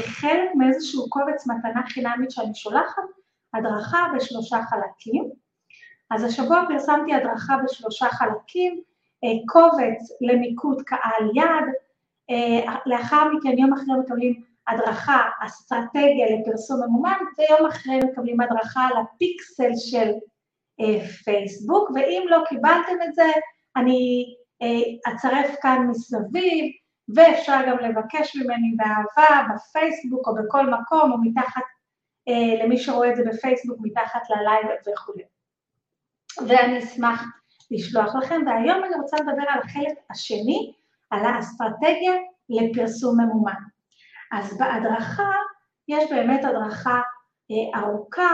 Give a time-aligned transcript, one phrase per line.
[0.00, 3.02] חלק מאיזשהו קובץ מתנה חינמית שאני שולחת,
[3.54, 5.30] הדרכה בשלושה חלקים.
[6.10, 8.80] אז השבוע פרסמתי הדרכה בשלושה חלקים,
[9.24, 11.74] אה, קובץ למיקוד קהל יד,
[12.30, 19.02] אה, לאחר מכן יום אחרי מקבלים הדרכה, אסטרטגיה לפרסום ממומן, ויום אחרי מקבלים הדרכה על
[19.02, 20.10] הפיקסל של
[20.80, 23.30] אה, פייסבוק, ואם לא קיבלתם את זה,
[23.76, 24.24] אני
[25.08, 26.72] אצרף כאן מסביב,
[27.14, 31.62] ואפשר גם לבקש ממני באהבה, בפייסבוק או בכל מקום, או מתחת,
[32.62, 35.22] למי שרואה את זה בפייסבוק, מתחת ללייב וכולי.
[36.48, 37.24] ואני אשמח
[37.70, 40.72] לשלוח לכם, והיום אני רוצה לדבר על החלק השני,
[41.10, 42.14] על האסטרטגיה
[42.48, 43.60] לפרסום ממומן.
[44.32, 45.30] אז בהדרכה
[45.88, 47.00] יש באמת הדרכה
[47.50, 48.30] אה, ארוכה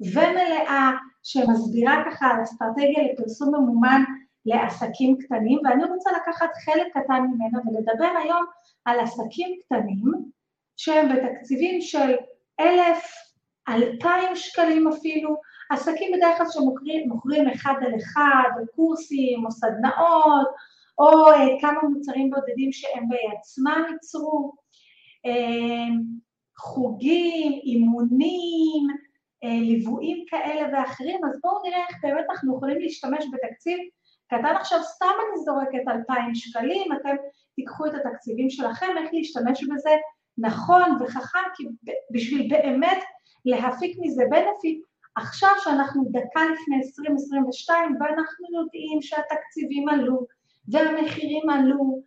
[0.00, 0.90] ומלאה
[1.22, 4.02] שמסבירה ככה על אסטרטגיה לפרסום ממומן
[4.46, 8.44] לעסקים קטנים, ואני רוצה לקחת חלק קטן ממנו ולדבר היום
[8.84, 10.12] על עסקים קטנים
[10.76, 12.14] שהם בתקציבים של
[12.60, 13.04] אלף,
[13.68, 15.36] אלפיים שקלים אפילו,
[15.70, 20.48] עסקים בדרך כלל שמוכרים אחד על אחד, או קורסים, או סדנאות,
[20.98, 24.52] או אה, כמה מוצרים בודדים שהם בעצמם ייצרו,
[25.26, 25.94] אה,
[26.58, 28.86] חוגים, אימונים,
[29.44, 33.78] אה, ליוויים כאלה ואחרים, אז בואו נראה איך באמת אנחנו יכולים להשתמש בתקציב
[34.28, 37.16] קטן עכשיו, סתם אני זורקת 2,000 שקלים, אתם
[37.56, 39.90] תיקחו את התקציבים שלכם, איך להשתמש בזה
[40.38, 41.64] נכון וחכם, כי
[42.10, 43.02] בשביל באמת
[43.44, 44.82] להפיק מזה בנפיט,
[45.16, 50.26] עכשיו שאנחנו דקה לפני 2022 ואנחנו יודעים שהתקציבים עלו
[50.68, 52.02] והמחירים עלו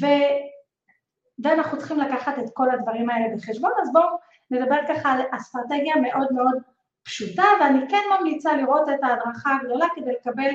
[0.00, 0.06] ו...
[1.42, 4.18] ואנחנו צריכים לקחת את כל הדברים האלה בחשבון, אז בואו
[4.50, 6.58] נדבר ככה על אסטרטגיה מאוד מאוד
[7.04, 10.50] פשוטה, ואני כן ממליצה לראות את ההדרכה הגדולה כדי לקבל,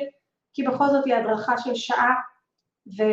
[0.53, 2.13] כי בכל זאת היא הדרכה של שעה
[2.97, 3.03] ו...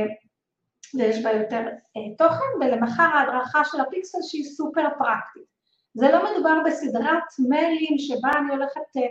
[0.95, 1.67] ויש בה יותר
[1.97, 5.51] אה, תוכן, ולמחר ההדרכה של הפיקסל שהיא סופר פרקטית.
[5.95, 9.03] זה לא מדובר בסדרת מיילים שבה אני הולכת, אה,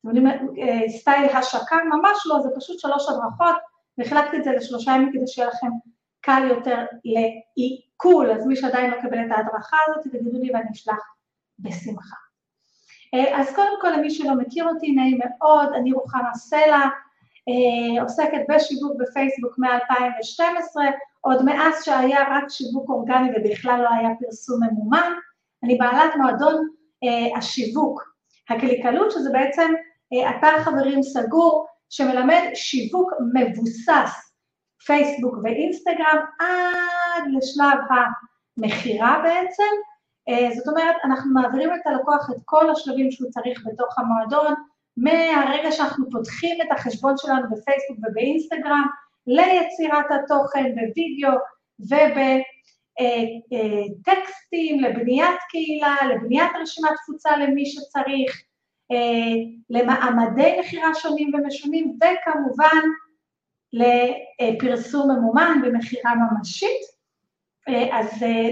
[0.00, 3.56] אתם יודעים, אה, סטייל השקה, ממש לא, זה פשוט שלוש הדרכות,
[3.98, 5.70] והחלקתי את זה לשלושה ימים כדי שיהיה לכם
[6.20, 11.14] קל יותר לעיכול, אז מי שעדיין לא קיבל את ההדרכה הזאת, תגידו לי ואני אשלח
[11.58, 12.16] בשמחה.
[13.14, 16.80] אה, אז קודם כל, למי שלא מכיר אותי, נעים מאוד, אני רוחמה סלע,
[18.00, 20.80] עוסקת בשיווק בפייסבוק מ-2012,
[21.20, 25.12] עוד מאז שהיה רק שיווק אורגני ובכלל לא היה פרסום ממומן,
[25.64, 26.68] אני בעלת מועדון
[27.04, 28.14] אה, השיווק
[28.50, 29.72] הקליקלות, שזה בעצם
[30.12, 34.34] אה, אתר חברים סגור שמלמד שיווק מבוסס
[34.86, 37.78] פייסבוק ואינסטגרם עד לשלב
[38.58, 39.72] המכירה בעצם.
[40.28, 44.54] אה, זאת אומרת, אנחנו מעבירים את הלקוח את כל השלבים שהוא צריך בתוך המועדון,
[44.96, 48.86] מהרגע שאנחנו פותחים את החשבון שלנו בפייסבוק ובאינסטגרם,
[49.26, 51.38] ליצירת התוכן בווידאו
[51.80, 52.18] וב...
[53.00, 58.42] אה, אה, טקסטים לבניית קהילה, לבניית רשימת תפוצה למי שצריך,
[58.92, 59.34] אה,
[59.70, 62.82] למעמדי מכירה שונים ומשונים, וכמובן
[63.72, 66.94] לפרסום ממומן במכירה ממשית.
[67.92, 68.06] אז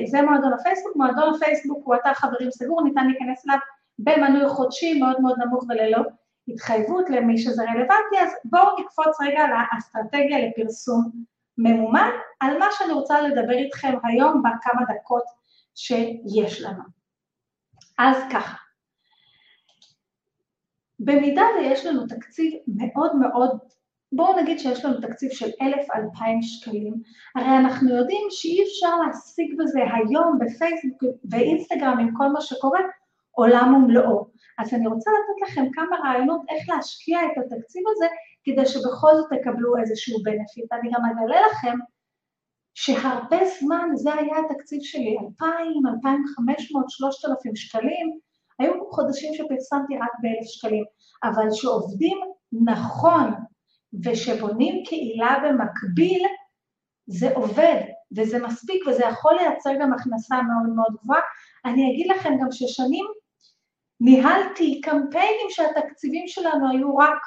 [0.07, 3.59] זה מועדון הפייסבוק, מועדון הפייסבוק הוא אתר חברים סגור, ניתן להיכנס אליו
[3.99, 5.99] במנוי חודשי מאוד מאוד נמוך וללא
[6.49, 11.11] התחייבות למי שזה רלוונטי, אז בואו נקפוץ רגע לאסטרטגיה לפרסום
[11.59, 12.11] ממומן
[12.41, 15.25] על מה שאני רוצה לדבר איתכם היום בכמה דקות
[15.75, 16.83] שיש לנו.
[17.99, 18.57] אז ככה,
[20.99, 23.59] במידה ויש לנו תקציב מאוד מאוד,
[24.13, 26.95] בואו נגיד שיש לנו תקציב של אלף אלפיים שקלים,
[27.37, 32.81] הרי אנחנו יודעים שאי אפשר להשיג בזה היום בפייסבוק ואינסטגרם עם כל מה שקורה
[33.31, 34.32] עולם ומלואו.
[34.59, 38.07] אז אני רוצה לתת לכם כמה רעיונות איך להשקיע את התקציב הזה
[38.45, 40.73] כדי שבכל זאת תקבלו איזשהו בנפיט.
[40.73, 41.79] אני גם אגלה לכם
[42.75, 48.19] שהרבה זמן זה היה התקציב שלי, 2,000, 2,500, 3,000 שקלים,
[48.59, 50.85] היו חודשים שפרסמתי רק ב-1,000 שקלים,
[51.25, 52.19] אבל שעובדים
[52.53, 53.35] נכון
[54.05, 56.23] ושבונים קהילה במקביל,
[57.07, 57.81] זה עובד
[58.17, 61.21] וזה מספיק וזה יכול לייצר גם הכנסה מאוד מאוד גבוהה.
[61.65, 63.07] אני אגיד לכם גם ששנים
[64.05, 67.19] ניהלתי קמפיינים שהתקציבים שלנו היו רק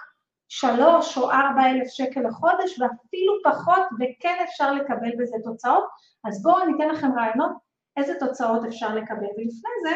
[0.49, 5.85] שלוש או ארבע אלף שקל לחודש ואפילו פחות, וכן אפשר לקבל בזה תוצאות.
[6.25, 7.51] אז בואו אני אתן לכם רעיונות
[7.97, 9.27] איזה תוצאות אפשר לקבל.
[9.37, 9.95] ולפני זה,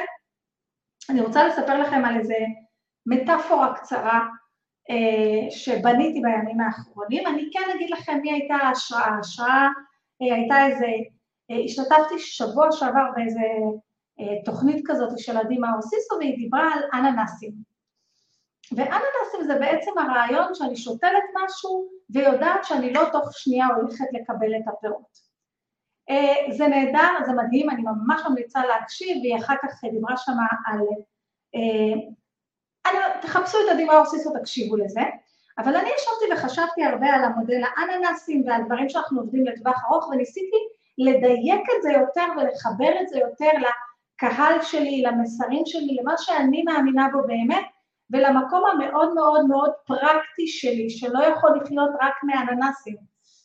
[1.09, 2.35] אני רוצה לספר לכם על איזה
[3.05, 4.19] מטאפורה קצרה
[4.89, 7.27] אה, שבניתי בימים האחרונים.
[7.27, 9.01] אני כן אגיד לכם מי הייתה ההשראה.
[9.01, 9.67] ההשראה
[10.21, 10.85] אה, הייתה איזה,
[11.51, 13.41] אה, השתתפתי שבוע שעבר באיזה
[14.45, 17.51] תוכנית כזאת של עדי מאור סיסו, והיא דיברה על אננסים.
[18.71, 24.67] ואננסים זה בעצם הרעיון שאני שותלת משהו ויודעת שאני לא תוך שנייה הולכת לקבל את
[24.67, 25.29] הפירות.
[26.09, 30.79] אה, זה נהדר, זה מדהים, אני ממש ממליצה להקשיב, והיא אחר כך דיברה שמה על...
[31.55, 32.09] אה,
[33.21, 35.01] תחפשו את עדי מאור סיסו, תקשיבו לזה.
[35.57, 40.57] אבל אני ישבתי וחשבתי הרבה על המודל האננסים ועל דברים שאנחנו עובדים לטווח ארוך, וניסיתי
[40.97, 43.51] לדייק את זה יותר ולחבר את זה יותר
[44.23, 47.65] לקהל שלי, למסרים שלי, למה שאני מאמינה בו באמת,
[48.09, 52.95] ולמקום המאוד מאוד מאוד פרקטי שלי, שלא יכול לחיות רק מאננסים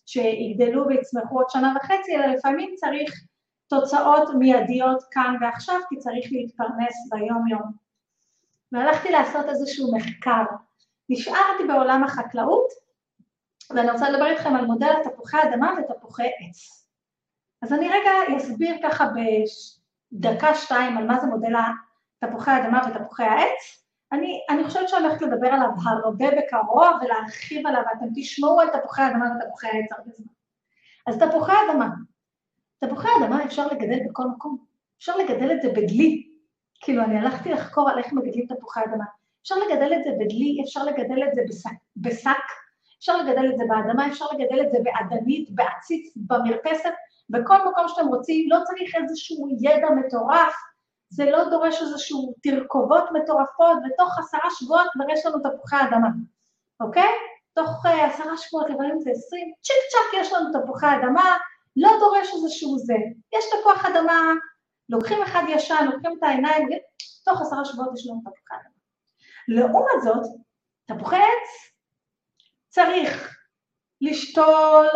[0.06, 3.24] שיגדלו ויצמחו עוד שנה וחצי, אלא לפעמים צריך
[3.68, 7.72] תוצאות מיידיות כאן ועכשיו, כי צריך להתפרנס ביום-יום.
[8.72, 10.44] והלכתי לעשות איזשהו מחקר.
[11.08, 12.68] נשארתי בעולם החקלאות,
[13.70, 16.86] ואני רוצה לדבר איתכם על מודל תפוחי אדמה ותפוחי עץ.
[17.62, 19.06] אז אני רגע אסביר ככה
[20.14, 21.52] בדקה-שתיים על מה זה מודל
[22.18, 23.84] תפוחי האדמה ותפוחי העץ.
[24.12, 29.02] אני, אני חושבת שאני הולכת לדבר עליו הרבה בקרוב ולהרחיב עליו, ואתם תשמעו על תפוחי
[29.02, 30.32] האדמה ותפוחי העץ הרבה זמן.
[31.06, 31.88] אז תפוחי אדמה.
[32.84, 34.64] תפוחי אדמה אפשר לגדל בכל מקום.
[34.98, 36.28] אפשר לגדל את זה בדלי.
[36.80, 39.04] כאילו, אני הלכתי לחקור על איך מגדלים תפוחי אדמה.
[39.42, 41.42] אפשר לגדל את זה בדלי, אפשר לגדל את זה
[41.96, 42.30] בשק,
[42.98, 46.92] אפשר לגדל את זה באדמה, אפשר לגדל את זה באדנית, בעציץ, במרפסת,
[47.30, 50.54] בכל מקום שאתם רוצים, לא צריך איזשהו ידע מטורף,
[51.10, 56.08] זה לא דורש איזשהו תרכובות מטורפות, ותוך עשרה שבועות כבר יש לנו תפוחי אדמה,
[56.80, 57.10] אוקיי?
[57.54, 61.36] תוך uh, עשרה שבועות, לפעמים זה עשרים, צ'יק צ'אק יש לנו תפוחי אדמה,
[61.76, 62.96] לא דורש איזשהו זה.
[63.34, 64.32] יש תפוח אדמה,
[64.88, 66.68] לוקחים אחד ישן, לוקחים את העיניים,
[67.24, 68.74] תוך עשרה שבועות יש לנו תפוחי אדמה.
[69.48, 70.30] לעומת זאת,
[70.86, 71.72] תפוחי עץ
[72.68, 73.36] צריך
[74.00, 74.86] לשתול.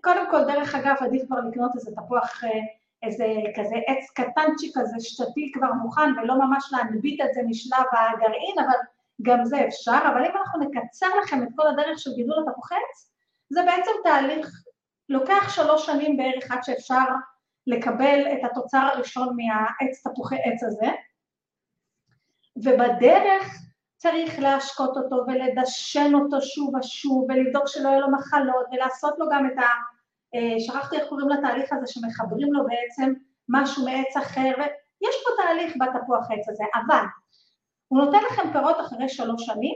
[0.00, 2.50] קודם כל, דרך אגב, עדיף כבר לקנות איזה תפוח, אה,
[3.02, 8.54] איזה כזה עץ קטנצ'יק כזה שתתי כבר מוכן, ולא ממש להנביט את זה משלב הגרעין,
[8.58, 8.78] אבל
[9.22, 9.98] גם זה אפשר.
[10.12, 13.10] אבל אם אנחנו נקצר לכם את כל הדרך של גידול התפוחי עץ,
[13.50, 14.62] זה בעצם תהליך,
[15.08, 17.04] לוקח שלוש שנים בערך עד שאפשר
[17.66, 20.90] לקבל את התוצר הראשון מהעץ תפוחי עץ הזה,
[22.56, 23.62] ובדרך
[23.96, 29.46] צריך להשקות אותו ולדשן אותו שוב ושוב ולבדוק שלא יהיו לו מחלות ולעשות לו גם
[29.46, 29.66] את ה...
[30.34, 33.12] אה, שכחתי איך קוראים לתהליך הזה שמחברים לו בעצם
[33.48, 37.04] משהו מעץ אחר, ויש פה תהליך בתפוח עץ הזה, אבל
[37.88, 39.74] הוא נותן לכם פירות אחרי שלוש שנים,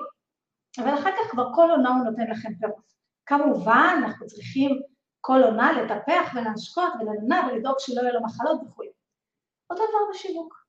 [0.79, 2.91] אבל אחר כך כבר כל עונה הוא נותן לכם פירות.
[3.27, 4.81] כמובן, אנחנו צריכים
[5.21, 8.83] כל עונה לטפח ולהשקות ולנע ולדאוג שלא יהיו לו מחלות וכו'.
[9.71, 10.65] אותו דבר בשיווק.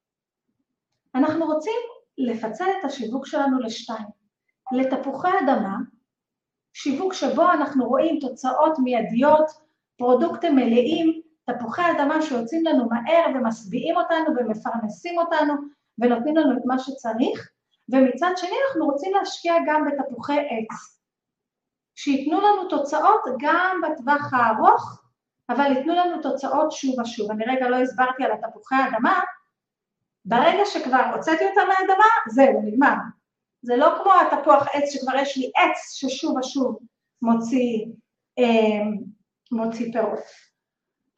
[1.15, 1.79] אנחנו רוצים
[2.17, 4.07] לפצל את השיווק שלנו לשתיים.
[4.71, 5.75] לתפוחי אדמה,
[6.73, 9.51] שיווק שבו אנחנו רואים תוצאות מיידיות,
[9.97, 15.53] פרודוקטים מלאים, תפוחי אדמה שיוצאים לנו מהר ומשביעים אותנו ומפרנסים אותנו
[15.97, 17.49] ונותנים לנו את מה שצריך,
[17.91, 21.01] ומצד שני אנחנו רוצים להשקיע גם בתפוחי עץ,
[21.95, 25.03] שייתנו לנו תוצאות גם בטווח הארוך,
[25.49, 27.31] אבל ייתנו לנו תוצאות שוב ושוב.
[27.31, 29.19] אני רגע לא הסברתי על התפוחי האדמה,
[30.25, 32.93] ברגע שכבר הוצאתי אותה מהאדמה, זהו, נגמר.
[33.61, 36.79] זה לא כמו התפוח עץ שכבר יש לי עץ ששוב ושוב
[37.21, 37.85] מוציא,
[38.39, 38.83] אה,
[39.51, 40.19] מוציא פירות.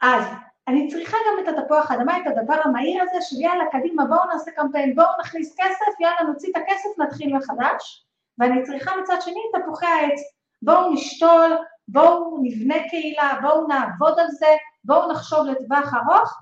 [0.02, 0.24] אז
[0.68, 4.52] אני צריכה גם את התפוח האדמה, את הדבר המהיר הזה של יאללה, קדימה, בואו נעשה
[4.52, 8.06] קמפיין, בואו נכניס כסף, יאללה, נוציא את הכסף, נתחיל מחדש.
[8.38, 10.20] ואני צריכה מצד שני את תפוחי העץ.
[10.62, 11.58] בואו נשתול,
[11.88, 16.34] בואו נבנה קהילה, בואו נעבוד על זה, בואו נחשוב לטווח ארוך,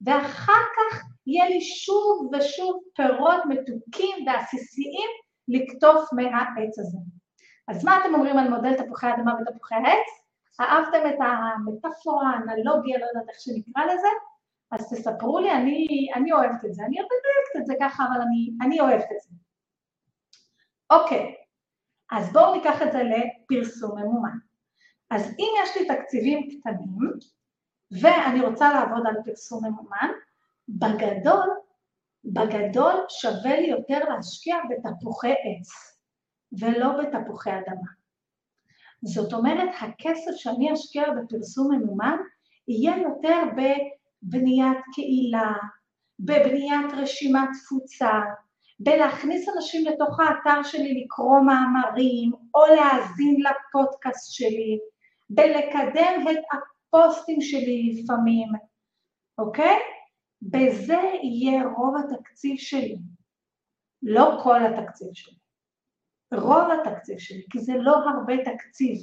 [0.00, 5.10] ואחר כך יהיה לי שוב ושוב פירות מתוקים ועסיסיים
[5.48, 6.98] לקטוף מהעץ הזה.
[7.68, 10.08] אז מה אתם אומרים על מודל תפוחי האדמה ותפוחי העץ?
[10.60, 14.08] אהבתם את המטאפורה, האנלוגיה, לא יודעת איך שנקרא לזה?
[14.70, 16.82] אז תספרו לי, אני, אני אוהבת את זה.
[16.84, 19.30] אני אוהבת את זה ככה, אבל אני, אני אוהבת את זה.
[20.90, 21.34] אוקיי,
[22.10, 24.38] אז בואו ניקח את זה לפרסום ממומן.
[25.10, 27.10] אז אם יש לי תקציבים קטנים,
[28.02, 30.10] ואני רוצה לעבוד על פרסום ממומן,
[30.78, 31.48] בגדול,
[32.24, 35.98] בגדול שווה לי יותר להשקיע בתפוחי עץ
[36.60, 37.90] ולא בתפוחי אדמה.
[39.02, 42.16] זאת אומרת, הכסף שאני אשקיע בפרסום ממומן
[42.68, 45.52] יהיה יותר בבניית קהילה,
[46.20, 48.10] בבניית רשימת תפוצה,
[48.80, 54.78] בלהכניס אנשים לתוך האתר שלי לקרוא מאמרים או להאזין לפודקאסט שלי,
[55.30, 58.48] בלקדם את הפוסטים שלי לפעמים,
[59.38, 59.76] אוקיי?
[60.42, 62.98] בזה יהיה רוב התקציב שלי,
[64.02, 65.34] לא כל התקציב שלי,
[66.32, 68.96] רוב התקציב שלי, כי זה לא הרבה תקציב,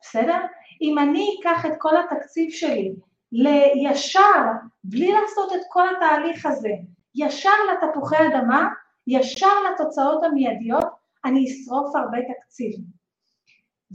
[0.00, 0.38] בסדר?
[0.82, 2.94] אם אני אקח את כל התקציב שלי
[3.32, 4.42] לישר,
[4.84, 6.72] בלי לעשות את כל התהליך הזה,
[7.14, 8.68] ישר לתפוחי אדמה,
[9.06, 10.84] ישר לתוצאות המיידיות,
[11.24, 12.74] אני אשרוף הרבה תקציב.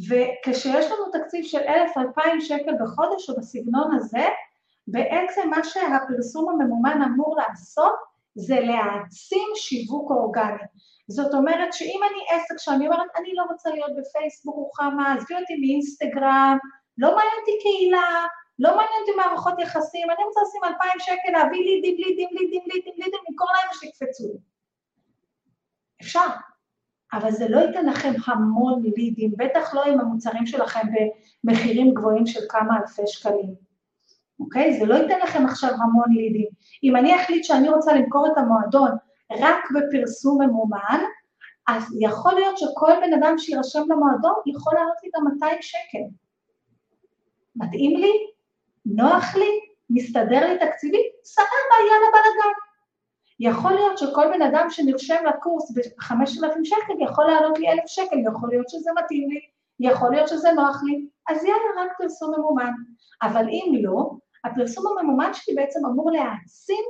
[0.09, 4.25] וכשיש לנו תקציב של 1,000-2,000 שקל בחודש או בסגנון הזה,
[4.87, 7.95] בעצם מה שהפרסום הממומן אמור לעשות
[8.35, 10.63] זה להעצים שיווק אורגני.
[11.07, 15.55] זאת אומרת שאם אני עסק שאני אומרת, אני לא רוצה להיות בפייסבוק, רוחמה, עזבי אותי
[15.55, 16.57] מאינסטגרם,
[16.97, 18.25] לא מעניין אותי קהילה,
[18.59, 22.93] לא מעניין אותי מערכות יחסים, אני רוצה לשים 2,000 שקל, להביא לידים, לידים, לידים, לידים,
[22.97, 24.39] לידים, למכור להם ושיקפצו לי.
[26.01, 26.27] אפשר,
[27.13, 30.87] אבל זה לא ייתן לכם המון לידים, בטח לא עם המוצרים שלכם
[31.43, 33.55] במחירים גבוהים של כמה אלפי שקלים,
[34.43, 34.79] אוקיי?
[34.79, 36.47] זה לא ייתן לכם עכשיו המון לידים.
[36.83, 38.91] אם אני אחליט שאני רוצה למכור את המועדון
[39.31, 41.03] רק בפרסום ממומן,
[41.67, 46.03] אז יכול להיות שכל בן אדם שיירשם למועדון יכול לעלות לי גם 200 שקל.
[47.55, 48.11] מתאים לי?
[48.85, 49.49] נוח לי?
[49.89, 51.05] מסתדר לי תקציבית?
[51.23, 52.53] סבבה, יאללה בלאגן.
[53.39, 58.49] יכול להיות שכל בן אדם שנרשם לקורס ב-5,000 שקל יכול לעלות לי 1,000 שקל, יכול
[58.49, 59.39] להיות שזה מתאים לי,
[59.79, 62.71] יכול להיות שזה נוח לי, אז יאללה, רק פרסום ממומן.
[63.23, 64.11] אבל אם לא,
[64.43, 66.83] הפרסום הממומן שלי בעצם אמור להעצים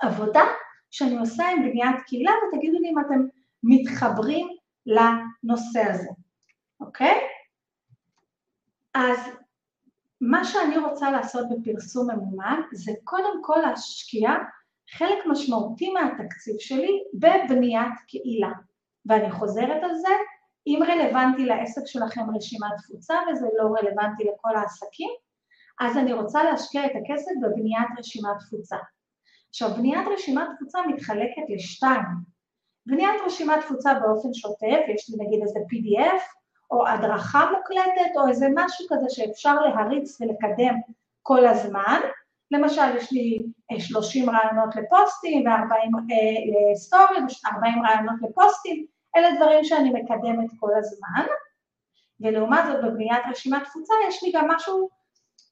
[0.00, 0.42] עבודה
[0.90, 3.26] שאני עושה עם בניית קהילה, ותגידו לי אם אתם
[3.62, 4.48] מתחברים
[4.86, 6.08] לנושא הזה,
[6.80, 7.20] אוקיי?
[8.94, 9.18] אז
[10.20, 14.30] מה שאני רוצה לעשות בפרסום ממומן זה קודם כל להשקיע
[14.90, 18.52] חלק משמעותי מהתקציב שלי בבניית קהילה.
[19.06, 20.08] ואני חוזרת על זה,
[20.66, 25.10] אם רלוונטי לעסק שלכם רשימת תפוצה וזה לא רלוונטי לכל העסקים,
[25.80, 28.76] אז אני רוצה להשקיע את הכסף בבניית רשימת תפוצה.
[29.48, 32.30] עכשיו, בניית רשימת תפוצה מתחלקת לשתיים.
[32.86, 36.22] בניית רשימת תפוצה באופן שוטף, יש לי נגיד איזה PDF,
[36.70, 40.74] או הדרכה מוקלטת, או איזה משהו כזה שאפשר להריץ ולקדם
[41.22, 42.00] כל הזמן,
[42.50, 43.38] למשל, יש לי
[43.78, 50.70] 30 אה, רעיונות לפוסטים ו-40 אה, לסטורי ו-40 רעיונות לפוסטים, אלה דברים שאני מקדמת כל
[50.78, 51.26] הזמן,
[52.20, 54.99] ולעומת זאת בבניית רשימת תפוצה יש לי גם משהו,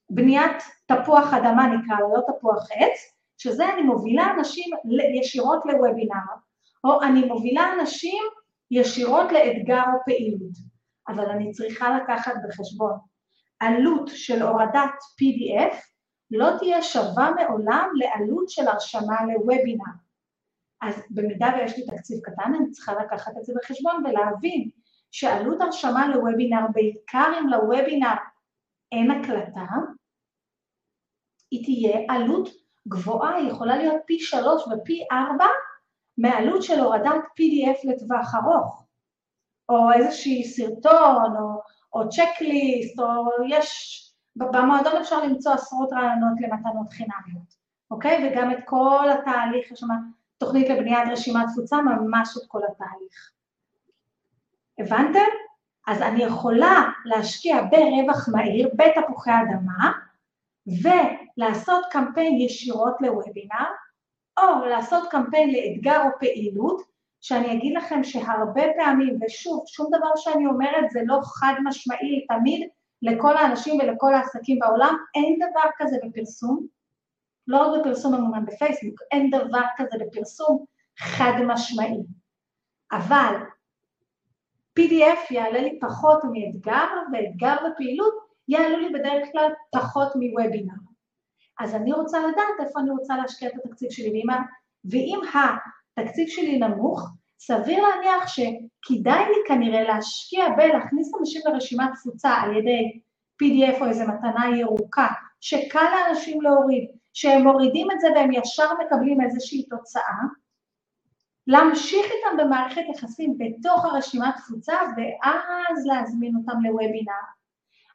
[0.09, 4.73] בניית תפוח אדמה נקרא לא תפוח עץ, שזה אני מובילה אנשים
[5.19, 6.15] ישירות לוובינר,
[6.83, 8.23] או אני מובילה אנשים
[8.71, 10.57] ישירות לאתגר או פעילות,
[11.07, 12.93] אבל אני צריכה לקחת בחשבון
[13.59, 15.75] עלות של הורדת PDF
[16.31, 19.83] לא תהיה שווה מעולם לעלות של הרשמה לוובינר.
[20.81, 24.69] אז במידה ויש לי תקציב קטן, אני צריכה לקחת את זה בחשבון ולהבין
[25.11, 28.15] שעלות הרשמה לוובינר, בעיקר אם לוובינר
[28.91, 29.65] אין הקלטה,
[31.51, 32.49] היא תהיה עלות
[32.87, 35.47] גבוהה, היא יכולה להיות פי שלוש ופי ארבע
[36.17, 38.85] מעלות של הורדת PDF לטווח ארוך,
[39.69, 41.61] או איזשהי סרטון, או,
[41.93, 43.99] או צ'קליסט, או יש
[44.35, 47.55] במועדון אפשר למצוא עשרות רעיונות למתנות חינמיות,
[47.91, 48.31] אוקיי?
[48.31, 49.87] וגם את כל התהליך, יש שם
[50.37, 53.31] תוכנית לבניית רשימת תפוצה, ממש את כל התהליך.
[54.79, 55.29] הבנתם?
[55.87, 59.91] אז אני יכולה להשקיע ברווח מהיר, בתפוחי אדמה,
[60.83, 63.69] ולעשות קמפיין ישירות לוובינר,
[64.39, 66.81] או לעשות קמפיין לאתגר או פעילות,
[67.21, 72.69] שאני אגיד לכם שהרבה פעמים, ושוב, שום דבר שאני אומרת זה לא חד משמעי, תמיד
[73.01, 76.67] לכל האנשים ולכל העסקים בעולם, אין דבר כזה בפרסום,
[77.47, 80.65] לא רק בפרסום ממומן בפייסבוק, אין דבר כזה בפרסום
[80.99, 82.03] חד משמעי.
[82.91, 83.35] אבל
[84.79, 90.73] PDF יעלה לי פחות מאתגר, ואתגר בפעילות יעלו לי בדרך כלל פחות מוובינר.
[91.59, 94.27] אז אני רוצה לדעת איפה אני רוצה להשקיע את התקציב שלי, ואם,
[94.91, 95.19] ואם
[95.97, 102.99] התקציב שלי נמוך, סביר להניח שכדאי לי כנראה להשקיע בלהכניס אנשים לרשימת תפוצה על ידי
[103.43, 105.07] PDF או איזה מתנה ירוקה,
[105.41, 110.21] שקל לאנשים להוריד, שהם מורידים את זה והם ישר מקבלים איזושהי תוצאה,
[111.47, 117.38] להמשיך איתם במערכת יחסים בתוך הרשימת תפוצה ואז להזמין אותם לוובינר.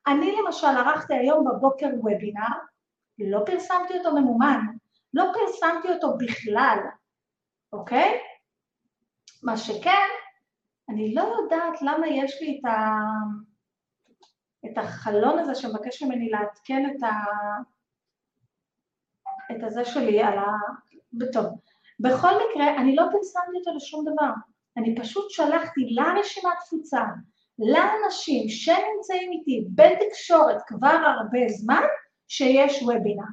[0.06, 2.56] אני למשל ערכתי היום בבוקר וובינר,
[3.18, 4.60] לא פרסמתי אותו ממומן,
[5.14, 6.78] לא פרסמתי אותו בכלל,
[7.72, 8.20] אוקיי?
[9.42, 10.08] מה שכן,
[10.88, 12.98] אני לא יודעת למה יש לי את, ה...
[14.66, 17.10] את החלון הזה שמבקש ממני לעדכן את, ה...
[19.52, 20.44] את הזה שלי על ה...
[21.32, 21.46] טוב,
[22.00, 24.30] בכל מקרה, אני לא פרסמתי אותו לשום דבר,
[24.76, 27.02] אני פשוט שלחתי לרשימת תפוצה,
[27.58, 31.82] לאנשים שנמצאים איתי בתקשורת כבר הרבה זמן,
[32.28, 33.24] שיש וובינר.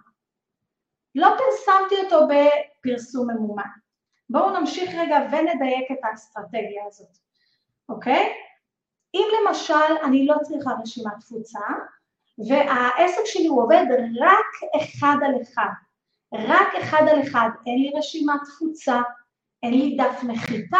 [1.15, 3.63] לא פרסמתי אותו בפרסום ממומן.
[4.29, 7.17] בואו נמשיך רגע ונדייק את האסטרטגיה הזאת,
[7.89, 8.33] אוקיי?
[9.13, 11.59] אם למשל אני לא צריכה רשימת תפוצה,
[12.49, 13.85] והעסק שלי הוא עובד
[14.19, 15.71] רק אחד על אחד,
[16.33, 19.01] רק אחד על אחד, אין לי רשימת תפוצה,
[19.63, 20.79] אין לי דף נחיתה,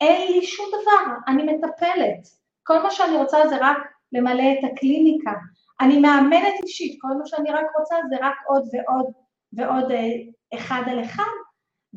[0.00, 2.28] אין לי שום דבר, אני מטפלת.
[2.68, 3.76] כל מה שאני רוצה זה רק
[4.12, 5.32] למלא את הקליניקה.
[5.80, 9.06] אני מאמנת אישית, כל מה שאני רק רוצה זה רק עוד ועוד
[9.52, 10.08] ועוד אה,
[10.54, 11.32] אחד על אחד,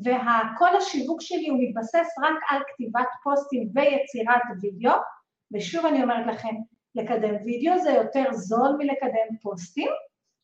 [0.05, 4.91] וכל השיווק שלי הוא מתבסס רק על כתיבת פוסטים ויצירת וידאו,
[5.53, 6.55] ושוב אני אומרת לכם,
[6.95, 9.91] לקדם וידאו זה יותר זול מלקדם פוסטים,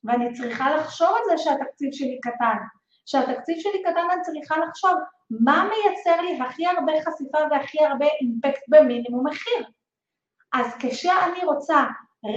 [0.03, 2.57] ואני צריכה לחשוב על זה שהתקציב שלי קטן.
[3.05, 4.91] כשהתקציב שלי קטן אני צריכה לחשוב
[5.29, 9.76] מה מייצר לי הכי הרבה חשיפה והכי הרבה אימפקט במינימום מחיר.
[10.53, 11.83] אז כשאני רוצה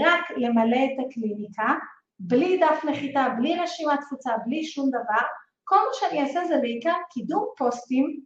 [0.04, 1.74] רק למלא את הקליניקה,
[2.18, 5.26] בלי דף נחיתה, בלי רשימת תפוצה, בלי שום דבר,
[5.64, 8.20] כל מה שאני אעשה זה בעיקר קידום פוסטים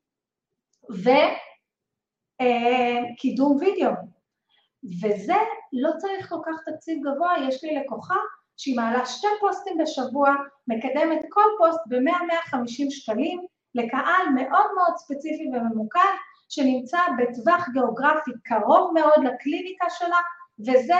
[2.40, 3.92] וקידום אה, וידאו.
[5.02, 5.36] וזה
[5.72, 8.16] לא צריך כל כך תקציב גבוה, יש לי לקוחה
[8.56, 10.34] שהיא מעלה שתי פוסטים בשבוע,
[10.68, 16.14] מקדמת כל פוסט ב-100-150 שקלים לקהל מאוד מאוד ספציפי וממוקד,
[16.54, 20.18] שנמצא בטווח גיאוגרפי קרוב מאוד לקליניקה שלה,
[20.60, 20.98] וזה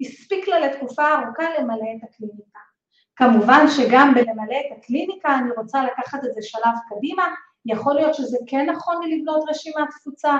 [0.00, 2.58] הספיק לה לתקופה ארוכה למלא את הקליניקה.
[3.16, 7.34] כמובן שגם בלמלא את הקליניקה אני רוצה לקחת את זה שלב קדימה,
[7.66, 10.36] יכול להיות שזה כן נכון לי לבנות רשימת תפוצה,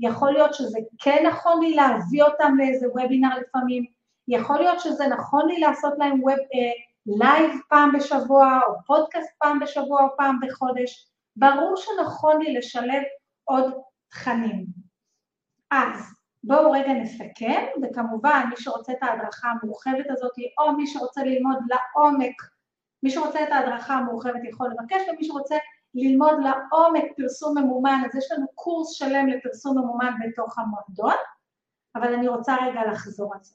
[0.00, 3.84] יכול להיות שזה כן נכון לי להביא אותם לאיזה וובינר לפעמים,
[4.28, 6.72] יכול להיות שזה נכון לי לעשות להם web, אה,
[7.06, 13.02] live פעם בשבוע, או פודקאסט פעם בשבוע או פעם בחודש, ברור שנכון לי לשלב
[13.44, 13.72] עוד
[14.12, 14.66] תכנים.
[15.70, 16.14] אז
[16.44, 22.42] בואו רגע נסכם, וכמובן מי שרוצה את ההדרכה המורחבת הזאת, או מי שרוצה ללמוד לעומק,
[23.02, 25.56] מי שרוצה את ההדרכה המורחבת יכול לבקש, ומי שרוצה
[25.94, 31.16] ללמוד לעומק פרסום ממומן, אז יש לנו קורס שלם לפרסום ממומן בתוך המועדון,
[31.96, 33.54] אבל אני רוצה רגע לחזור על זה.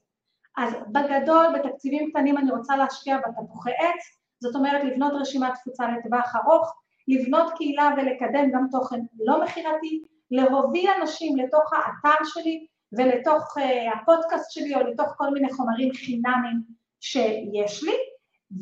[0.58, 6.36] אז בגדול, בתקציבים קטנים אני רוצה להשקיע בתפוחי עץ, זאת אומרת לבנות רשימת תפוצה לטווח
[6.36, 6.74] ארוך,
[7.08, 14.52] לבנות קהילה ולקדם גם תוכן לא מכירתי, להוביל אנשים לתוך האתר שלי ולתוך uh, הפודקאסט
[14.52, 16.62] שלי או לתוך כל מיני חומרים חינמיים
[17.00, 17.96] שיש לי,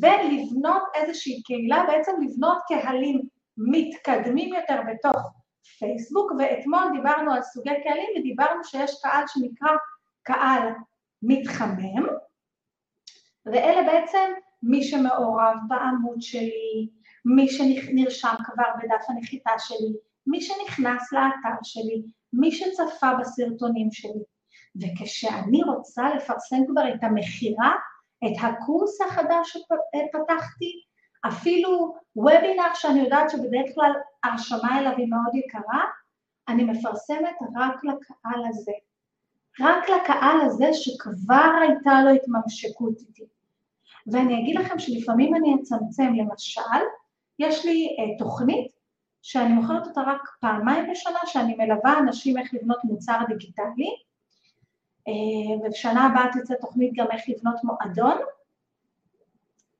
[0.00, 3.22] ולבנות איזושהי קהילה, בעצם לבנות קהלים
[3.56, 5.32] מתקדמים יותר בתוך
[5.78, 9.76] פייסבוק, ואתמול דיברנו על סוגי קהלים ודיברנו שיש קהל שנקרא
[10.22, 10.68] קהל
[11.22, 12.06] מתחמם,
[13.46, 16.88] ואלה בעצם מי שמעורב בעמוד שלי,
[17.24, 19.92] מי שנרשם כבר בדף הנחיתה שלי,
[20.26, 24.22] מי שנכנס לאתר שלי, מי שצפה בסרטונים שלי.
[24.76, 27.72] וכשאני רוצה לפרסם כבר את המכירה,
[28.24, 30.82] את הקורס החדש שפתחתי,
[31.28, 33.92] אפילו וובינר שאני יודעת שבדרך כלל
[34.24, 35.84] ההרשמה אליו היא מאוד יקרה,
[36.48, 38.72] אני מפרסמת רק לקהל הזה.
[39.60, 43.24] רק לקהל הזה שכבר הייתה לו התממשקות איתי.
[44.12, 46.82] ואני אגיד לכם שלפעמים אני אצמצם, למשל,
[47.38, 48.75] יש לי uh, תוכנית
[49.28, 53.90] שאני מוכרת אותה רק פעמיים בשנה, שאני מלווה אנשים איך לבנות מוצר דיגיטלי,
[55.08, 58.18] uh, ובשנה הבאה תצא תוכנית גם איך לבנות מועדון,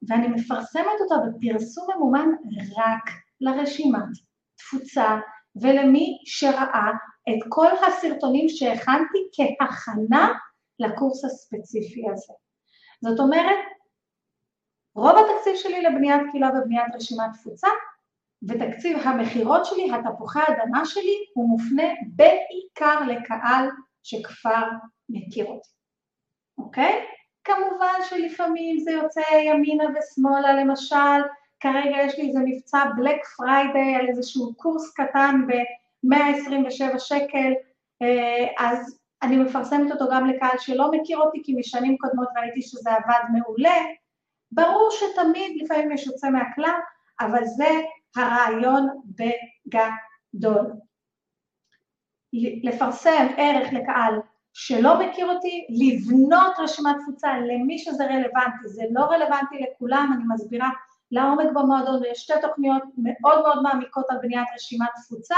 [0.09, 2.29] ואני מפרסמת אותה בפרסום ממומן
[2.77, 4.09] רק לרשימת
[4.57, 5.19] תפוצה
[5.57, 6.91] ולמי שראה
[7.29, 10.29] את כל הסרטונים שהכנתי כהכנה
[10.79, 12.35] לקורס הספציפי הזה.
[13.01, 13.59] זאת אומרת,
[14.95, 17.69] רוב התקציב שלי לבניית קהילה ובניית רשימת תפוצה,
[18.49, 23.69] ותקציב המכירות שלי, התפוחי האדמה שלי, הוא מופנה בעיקר לקהל
[24.03, 24.69] שכבר
[25.09, 25.69] מכיר אותי,
[26.59, 27.07] אוקיי?
[27.45, 31.23] כמובן שלפעמים זה יוצא ימינה ושמאלה, למשל,
[31.61, 37.53] כרגע יש לי איזה מבצע Black Friday על איזשהו קורס קטן ב-127 שקל,
[38.03, 42.91] אה, אז אני מפרסמת אותו גם לקהל שלא מכיר אותי, כי משנים קודמות ראיתי שזה
[42.91, 43.85] עבד מעולה.
[44.53, 46.79] ברור שתמיד לפעמים יש יוצא מהכלל,
[47.21, 47.69] אבל זה
[48.17, 50.73] הרעיון בגדול.
[52.63, 54.15] לפרסם ערך לקהל
[54.53, 60.71] שלא מכיר אותי, לבנות רשימת תפוצה למי שזה רלוונטי, זה לא רלוונטי לכולם, אני מסבירה
[61.11, 65.37] לעומק במועדון, ויש שתי תוכניות מאוד מאוד מעמיקות על בניית רשימת תפוצה,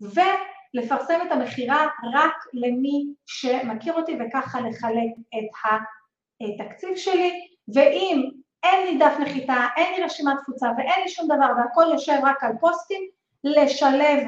[0.00, 5.60] ולפרסם את המכירה רק למי שמכיר אותי, וככה לחלק את
[6.40, 8.30] התקציב שלי, ואם
[8.62, 12.44] אין לי דף נחיתה, אין לי רשימת תפוצה ואין לי שום דבר והכל יושב רק
[12.44, 13.02] על פוסטים,
[13.44, 14.18] לשלב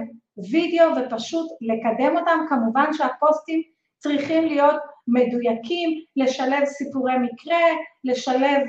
[0.50, 3.62] וידאו ופשוט לקדם אותם, כמובן שהפוסטים
[3.98, 7.58] צריכים להיות מדויקים, לשלב סיפורי מקרה,
[8.04, 8.62] לשלב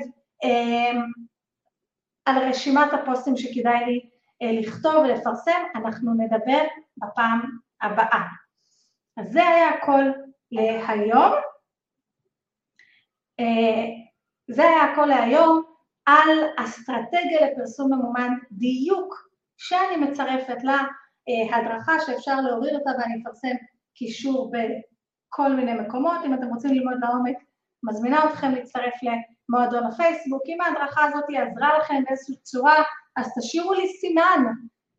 [0.44, 0.92] אה,
[2.24, 4.00] על רשימת הפוסטים שכדאי לי
[4.42, 6.62] אה, לכתוב ולפרסם, אנחנו נדבר
[6.96, 7.40] בפעם
[7.82, 8.22] הבאה.
[9.16, 10.04] אז זה היה הכל
[10.52, 11.32] להיום.
[13.40, 14.01] אה,
[14.50, 15.62] זה היה הכל להיום
[16.06, 23.56] על אסטרטגיה לפרסום ממומן דיוק שאני מצרפת להדרכה שאפשר להוריד אותה ואני אפרסם
[23.94, 24.52] קישור
[25.28, 27.36] כל מיני מקומות, אם אתם רוצים ללמוד לעומק,
[27.82, 32.82] מזמינה אתכם להצטרף למועדון הפייסבוק, אם ההדרכה הזאת עזרה לכם באיזושהי צורה,
[33.16, 34.44] אז תשאירו לי סימן,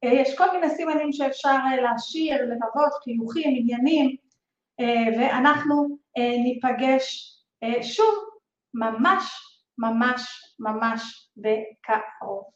[0.04, 4.16] יש כל מיני סימנים שאפשר להשאיר, לבבות, חיוכים, עניינים,
[5.18, 7.36] ואנחנו ניפגש
[7.82, 8.16] שוב
[8.74, 9.26] ממש
[9.78, 12.54] ממש ממש בקרוב.